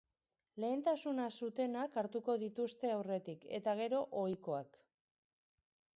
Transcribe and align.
Lehentasuna 0.63 1.27
zutenak 1.41 1.99
hartuko 2.03 2.35
dituzte 2.45 2.93
aurretik, 2.95 3.45
eta 3.61 3.79
gero 3.83 4.03
ohikoak. 4.23 4.85